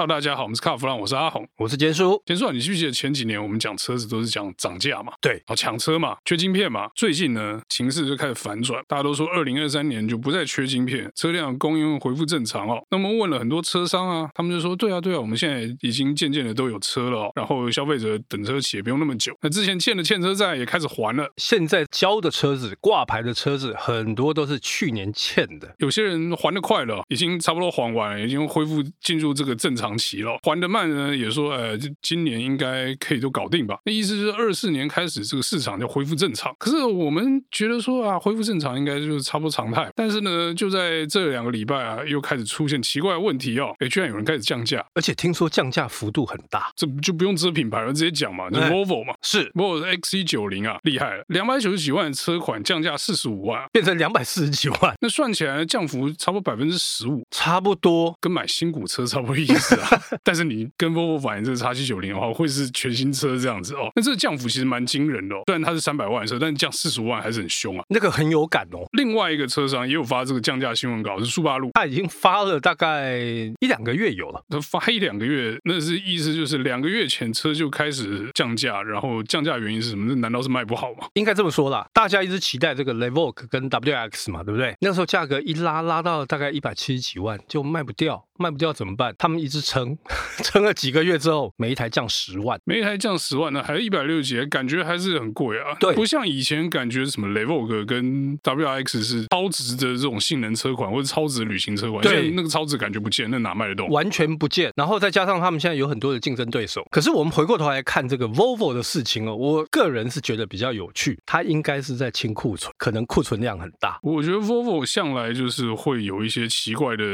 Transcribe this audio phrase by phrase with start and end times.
[0.00, 2.22] Hello，大家好，我们是卡弗朗，我是阿红，我是杰叔。
[2.24, 5.12] 杰叔啊，你记不记得前几年我们讲车子都是讲涨价嘛？
[5.20, 6.88] 对，好抢车嘛，缺晶片嘛。
[6.94, 12.82] 最近呢，形势就开始反转，大家都说二零二三年就不再缺晶片，车辆供应恢复正常哦。
[12.90, 19.36] 那么问了很多车商啊，他们就说，对啊，对啊，我们现在已经渐渐的都有车了哦，然后消费者等车期也不用那么久。
[19.42, 30.38] 那之前欠的欠车债也开始还了，现在交的车子挂牌的车子很多都是去年欠的，有些人还的快了，已经差不多还完了，已经恢复进入这个正常期了。
[30.42, 33.78] 还的慢呢，也说，呃，今年应该可以都搞定吧？
[33.84, 36.54] 那意思是二四年开始这个市场就恢复正常。
[36.58, 39.90] 可是我们觉得说啊，恢复正常应该就是差不多常态。
[39.94, 49.50] 但是呢，就在这两个礼拜啊，又开始出现奇怪的问题哦，哎，居然有人开始降价，而且听说降价幅度很大，这就不用遮品牌了，直接讲嘛，就 Volvo 嘛，是。
[49.52, 58.16] Volvo XC90 啊，厉害了，两百九十几万的车款降价四十五万，变成两百四十几万，那算起来降幅差不多百分之十五，差不多。
[58.20, 60.02] 跟买新股车差不多意思啊。
[60.22, 63.90] 但是你跟 Volvo 反映这个 XC90 的话，会是全新车这样子哦。
[63.96, 67.84] 那这个降幅其实蛮惊人的哦，虽然它是三百万的车，但是降四十五万还是很凶啊。
[67.88, 68.86] 那个很有感哦。
[68.92, 73.18] 另外一个车商也有发这个降价新闻稿，是速八路，他已经发了大概
[73.60, 74.42] 一两个月有了。
[74.48, 80.06] 他发一两个月，那是意思就是两个月前车就开始降价，然后降价原因是什么？
[80.08, 81.08] 那难道是卖不好吗？
[81.14, 84.74] 应该这么说啦，大家一直期待这个 Evoque 跟 WX 嘛，对不对？
[84.80, 88.24] 那时候价格一拉拉到大概一百七十几万，就卖不掉。
[88.40, 89.14] 卖不掉怎么办？
[89.18, 89.96] 他们一直撑，
[90.42, 95.76] 撑了几个月之后，每一台降十万，每一台降十万呢，还是一百六十几，感觉还是很贵啊。
[95.78, 102.02] 对，不像以前感觉什么雷 Vogue 跟 WRX 是超值的这种性能车款，或者超值旅行车款。
[102.02, 103.88] 对，那个超值感觉不见，那哪卖得动？
[103.90, 104.72] 完全不见。
[104.74, 106.82] 然后再加上他们现在有很多的竞争对手。
[106.90, 111.18] 可是我们回过头来看这个 Volvo 的事情哦，我个人是觉得比较有趣。
[111.26, 113.98] 它应该是在清库存，可能库存量很大。
[114.02, 117.04] 我觉得 Volvo 向来就是会有一些奇怪的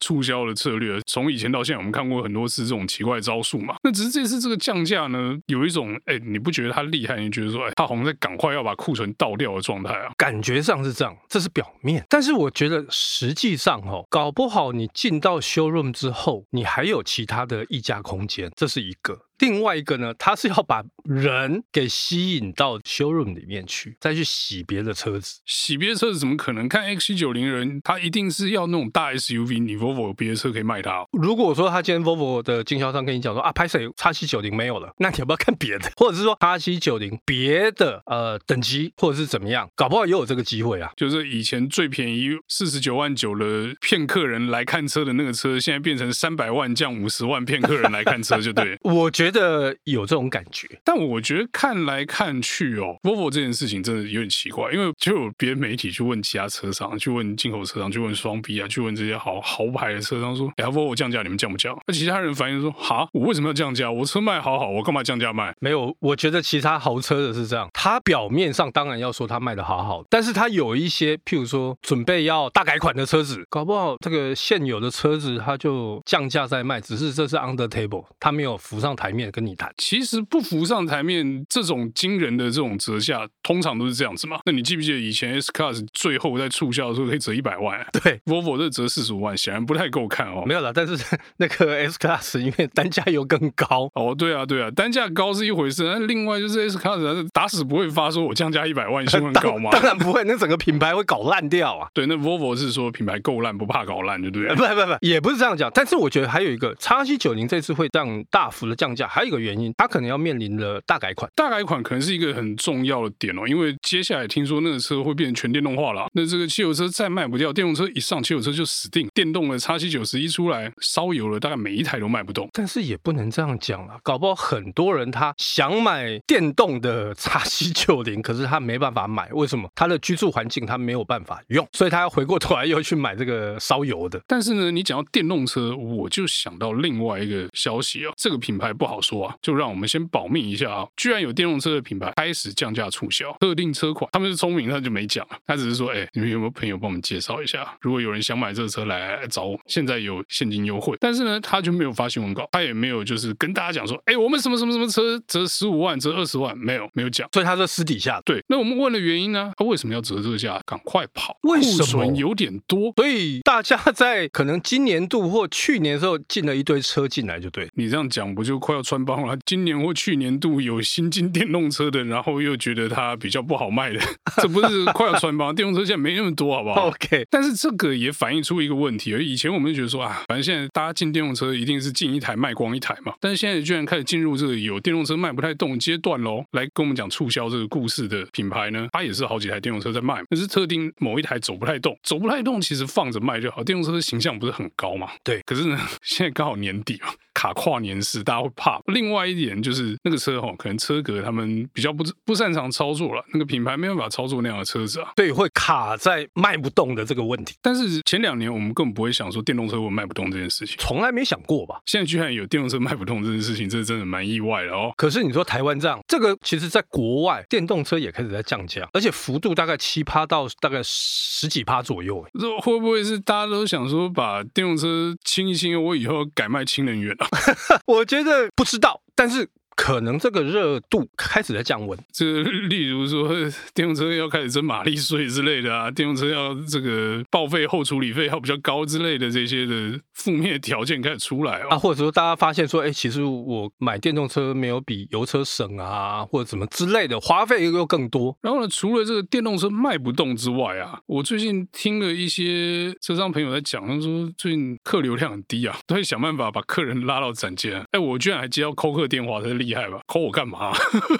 [0.00, 7.20] 促销的策略，从以前到现在我们看过很多次这种奇怪的招数嘛，那只是这次这个降价呢，有一种哎，你不觉得它厉害？
[7.20, 10.12] 你觉得说哎，他好像在赶快要把库存倒掉的状态啊？
[10.16, 19.18] 感觉上是这样，这是表面，但是我觉得实际上哦，搞不好你进到 showroom 之后，你还有其他的溢价空间，这是一个。
[19.38, 25.40] 另外一个呢，他是要把人给吸引到 showroom 里面去，再去洗别的车子。
[25.44, 26.66] 洗别的车子怎么可能？
[26.68, 29.60] 看 XC90 人，他一定是要那种大 SUV。
[29.62, 31.08] 你 Volvo 有别的车可以卖他哦。
[31.12, 35.90] 如果说他今天 Volvo 的经销商跟你讲说啊，拍谁叉七九零没有了，那你要不要看别的？
[35.96, 39.68] 或者是说叉七九零别的呃等级，或者是怎么样？
[39.76, 40.90] 搞不好也有这个机会啊。
[40.96, 48.78] 就是以前最便宜四十九万九的骗客人来看车的那个车，现在变成三百万降五十万骗客人来看车，就对。
[48.82, 49.25] 我觉得。
[49.26, 63.90] 觉得有这种感觉，但我觉得看来看去哦，Volvo 这件事情真的有点奇怪，因为就有别媒体去问其他车商，去问进口车商，去问双 B 啊，去问这些豪豪牌的车商说：“哎，Volvo 降价，你们降不降？”那其他人反映说：“哈，我为什么要降价？
[63.90, 79.15] 我车卖好好，我干嘛降价卖？”没有，我觉得其他豪车的是这样，他表面上当然要说他卖的好好，但是他有一些譬如说准备要大改款的车子，搞不好这个现有的车子他就降价在卖，只是这是 under table，他没有浮上台。
[79.16, 84.38] 面跟你谈，其实不浮上台面这种惊人的这种折价，通常都是这样子嘛。
[84.44, 87.84] 那你记不记得以前 S Class 最后在促销的时候可以折一百万？
[87.92, 90.44] 对，Volvo 这折四十五万，显然不太够看哦。
[90.46, 90.96] 没有了，但是
[91.38, 94.14] 那个 S Class 因为单价又更高哦。
[94.16, 99.70] 对啊，对啊，单价高是一回事，那另外就是 S Class 打死不会发说我降价一百万新闻稿吗？
[99.72, 101.88] 当然不会，那整个品牌会搞烂掉啊。
[101.94, 104.54] 对，那 Volvo 是说品牌够烂，不怕搞烂，就对了。
[104.56, 105.70] 不不不，也不是这样讲。
[105.74, 119.08] 但是我觉得还有一个叉七九零这次会这样大幅的降价，还有一个原因，它可能要面临的大改款，大改款可能是一个很重要的点哦，因为接下来听说那个车会变成全电动化了，那这个汽油车再卖不掉，电动车一上，汽油车就死定。
[119.14, 122.48] 电动的叉七九十一出来，烧油了，大概每一台都卖不动。
[122.52, 129.68] 但是也不能这样讲了，搞不好很多人他想买电动的叉七九零可是他没办法买，为什么？
[129.74, 134.20] 他的居住环境他没有办法用，所以他要回过头来又去买这个烧油的。
[134.26, 140.86] 但是呢，你讲到电动车，我就想到另外一个消息啊，这个品牌不好说啊，就让我们先保密一下啊！
[140.96, 147.76] 居然有电动车的品牌开始降价促销特定车款，他们是聪明，他就没讲，他只是说：“哎，你们有没有朋友帮我们介绍一下？
[147.80, 158.42] 如果有人想买这个车来，来找我，现在有现金优惠。”但是呢，他就没有发新闻稿，他也没有就是跟大家讲说：“哎，我们什么什么什么车折十五万，折二十万，没有没有讲。”所以他是私底下对。
[158.48, 159.52] 那我们问了原因呢？
[159.56, 160.60] 他为什么要折这个价？
[160.64, 161.36] 赶快跑！
[161.42, 161.78] 为什么？
[161.78, 167.68] 库存有点多，所以大家在可能今年度或去年的时候进了一堆车进来，就对。
[167.74, 169.36] 你这样讲不就快要穿帮了。
[169.44, 174.00] 今年或去年度有新进电动车的，然后又觉得它比较不好卖的，
[174.40, 175.52] 这不是快要穿帮？
[175.52, 177.26] 电动车现在没那么多，好不好？OK。
[177.28, 183.12] 但是这个也反映出一个问题，而以前我们就觉得说啊，反正现在大家进电动车一定是进一台卖光一台嘛。
[183.20, 193.64] 但是现在居然开始进入这个有电动车卖不太动阶段喽，来跟我们讲促销这个故事的品牌呢，它也是好几台电动车在卖，但是特定某一台走不太动，走不太动其实放着卖就好。
[193.64, 195.08] 电动车的形象不是很高嘛？
[195.24, 195.40] 对。
[195.46, 197.08] 可是呢， 现在刚好年底嘛。
[197.34, 198.75] 卡跨年时，大家会怕。
[198.86, 207.54] 另外一点就是那个车哈，可能车格他们比较不不擅长操作了，那个品牌没办法操作那样的车子啊，对，会卡在卖不动的这个问题。
[207.62, 211.80] 但是前两年我们根本不会想说电动车会卖不动这件事情，从来没想过吧？
[211.86, 214.92] 现在居然有电动车卖不动这件事情，这真的蛮意外的哦。
[214.96, 222.24] 可是你说台湾这样，这个其实在国外电动车也开始在降价，而且幅度大概七趴到大概十几趴左右。
[222.38, 227.26] 这会不会是大家都想说把电动车清一清，我以后改卖氢能源啊？
[227.86, 229.48] 我觉得不知道，但是。
[229.76, 233.28] 可能这个热度开始在降温，这例如说
[233.74, 248.36] 电动车要开始征马力税之类的啊，电动车要这个报废后处理费要比较高之类的这些的负面条件开始出来啊，或者说大家发现说，哎，其实我买电动车没有比油车省啊，或者怎么之类的，花费又更多。
[248.40, 257.84] 然后呢，除了这个电动车卖不动之外啊，我最近听了一些车商朋友在讲，他说最近客流量很低啊，都会想办法把客人拉到展间。
[257.92, 260.72] 哎，我居然还接到扣客电话，才厉害吧？call 我干嘛？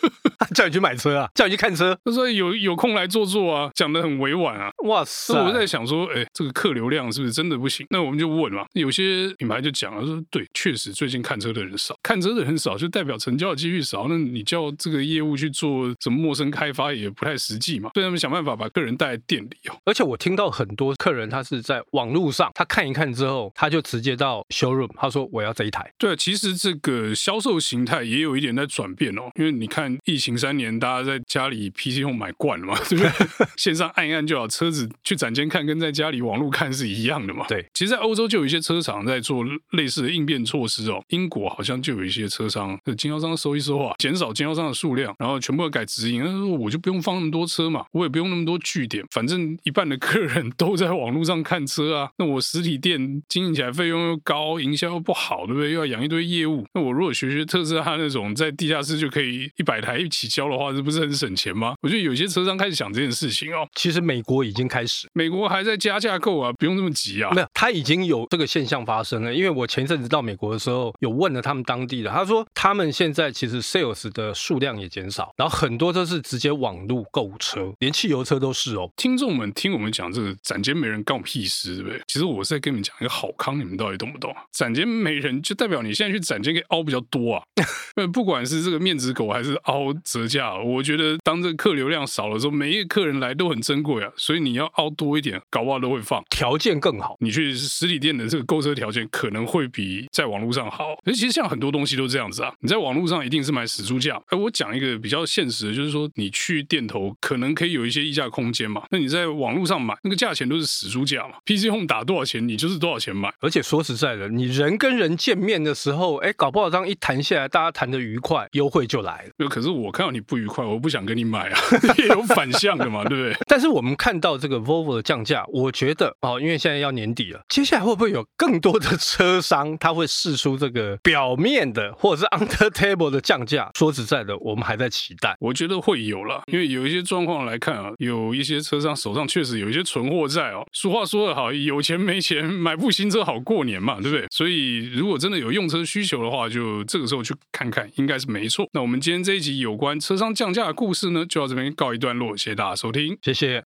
[0.54, 1.28] 叫你去买车啊？
[1.34, 1.96] 叫你去看车？
[2.04, 4.70] 他说有有空来坐坐啊，讲的很委婉啊。
[4.84, 5.34] 哇塞！
[5.34, 7.86] 我在想说，哎，这个客流量是不是真的不行？
[7.90, 8.64] 那我们就问嘛。
[8.72, 14.06] 有些品牌就讲了说，对，确实最近看车的人少，看车的人少就代表成交的几率少。
[14.08, 17.90] 那你叫这个业务去做什么陌生开发也不太实际嘛。
[17.94, 19.76] 所以他们想办法把客人带来店里哦。
[19.84, 25.88] 而且我听到很多客人他是在网络上，他看一看之后，他就直接到 showroom，他说我要这一台。
[25.96, 33.10] 对，其实这个销售形态也有一点在转变哦，因为你看疫情三年，大家在家里 PC 用买惯了嘛，对不对？
[33.56, 37.46] 线上按一按就好，车子去展间看跟在家里网络看是一样的嘛。
[37.48, 41.02] 对，其实，在欧洲就有一些车厂在做类似的应变措施哦。
[41.08, 46.24] 英国好像就有一些车商，经销商收一收啊，减少经销商的数量，然后全部要改直营。
[46.24, 52.10] 他说我就不用放那么多车嘛，我也不用那么多据点，反正一半的客人都在网络上看车啊。
[52.18, 55.72] 那我实体店经营起来费用又高，营销又不好，对不对？
[55.72, 56.66] 又要养一堆业务。
[56.74, 61.74] 那我如果学学特斯拉那种在地下室就可以一百台一起交的话，这不是很省钱吗？
[61.82, 63.66] 我觉得有些车商开始想这件事情哦。
[63.74, 67.30] 其实美国已经开始，美国还在加价购啊，不用这么急啊。
[67.32, 69.32] 没有，他已经有这个现象发生了。
[69.32, 78.90] 因为我前阵子到美国的时候，有问了他们当地的，他说他们现在其实 sales 的数量也减少，然后很多都是直接网络购车，连汽油车都是哦。
[78.96, 82.00] 听众们听我们讲这个展间没人干我屁事，对不对？
[82.06, 84.34] 其实我是在跟你们讲一个好康，你们到底懂不懂？
[84.52, 87.42] 展间没人就代表你现在去展间可以凹比较多啊。
[88.10, 97.16] 不管是这个面子狗还是凹折价，我觉得当这个客流量少了之后，每一个客人来都很珍贵啊，所以你要凹多一点，搞不好都会放，条件更好。
[97.20, 100.94] 你去实体店的这个购车条件可能会比在网络上好。
[101.04, 104.20] 而其实像很多东西都这样子啊，你在网络上一定是买死猪价。
[104.28, 108.82] 哎，我讲一个比较现实的，就是说你去店头可能可以有一些溢价空间嘛。
[108.90, 111.34] 那你在网络上买，那个价钱都是死猪价嘛。
[111.44, 113.32] PC Home 打多少钱，你就是多少钱买。
[113.40, 119.48] 而且说实在的，你人跟人见面的时候，哎，搞不好这样一谈下来，大家谈得愉快，优惠就来了。
[119.48, 121.58] 可是我看到你不愉快，我不想跟你买啊，
[121.98, 123.36] 也有反向的嘛，对不对？
[123.48, 133.70] 但是我们看到这个 Volvo 的降价，我觉得哦，因为现在要年底了，接下来会不会有更多的车商他会试出这个表面的或者是 under table 的降价？
[133.74, 135.36] 说实在的，我们还在期待。
[135.40, 140.66] 我觉得会有了，因为有一些状况来看啊，有一些车商手上确实有一些存货在哦。
[140.72, 144.26] 俗话说得好，有钱没钱买部新车好过年嘛，对不对？
[144.30, 148.68] 所以如果真的有用车需求的话，就这个时候去看看看，应该是没错。
[148.72, 153.69] 那我们今天这一集有关车商降价的故事呢，就到这边告一段落，谢谢大家收听，谢谢。